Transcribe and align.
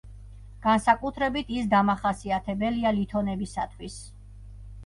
განსაკუთრებით 0.63 1.51
ის 1.57 1.69
დამახასიათებელია 1.75 2.95
ლითონებისათვის. 3.01 4.01